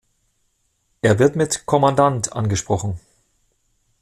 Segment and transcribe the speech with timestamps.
[1.03, 2.99] Er wird mit "Commandant" angesprochen.